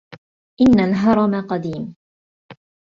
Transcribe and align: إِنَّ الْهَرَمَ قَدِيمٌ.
إِنَّ 0.61 0.79
الْهَرَمَ 0.79 1.41
قَدِيمٌ. 1.41 1.95